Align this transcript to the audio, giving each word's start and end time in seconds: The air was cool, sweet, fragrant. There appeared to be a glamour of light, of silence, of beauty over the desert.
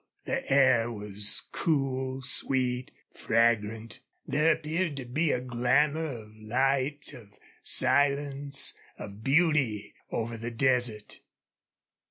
The 0.25 0.51
air 0.51 0.91
was 0.91 1.43
cool, 1.51 2.23
sweet, 2.23 2.89
fragrant. 3.13 3.99
There 4.25 4.51
appeared 4.51 4.97
to 4.97 5.05
be 5.05 5.31
a 5.31 5.39
glamour 5.39 6.23
of 6.23 6.35
light, 6.37 7.13
of 7.13 7.37
silence, 7.61 8.73
of 8.97 9.23
beauty 9.23 9.93
over 10.11 10.37
the 10.37 10.49
desert. 10.49 11.19